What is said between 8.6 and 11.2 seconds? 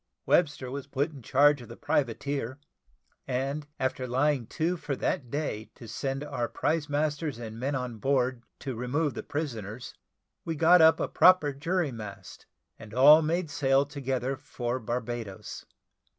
to remove the prisoners, we got up a